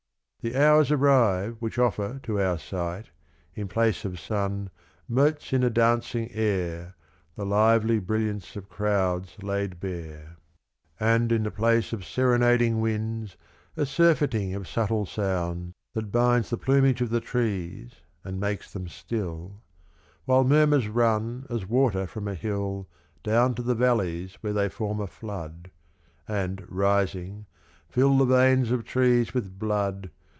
[0.43, 3.11] The hours arrive which offer to our sight
[3.53, 4.71] In place of sun
[5.07, 6.95] motes in a dancing air
[7.35, 11.13] The lively brifliance of crowds laid bare, 72 Et in Arcadia, Omnes.
[11.13, 13.37] And in tlu" place of serenading winds,
[13.77, 18.87] A surfeiting of subtle sound, that binds The plumage of the trees and makes them
[18.87, 19.61] still,
[20.27, 22.87] WhiK murmurs run as water from a hill
[23.21, 25.69] Down to the valleys where they form a flood.
[26.27, 27.45] And rising,
[27.87, 30.09] fill the veins of trees with blood.